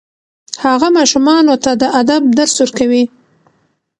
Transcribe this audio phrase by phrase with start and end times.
[0.65, 3.03] هغه ماشومانو ته د ادب درس ورکوي.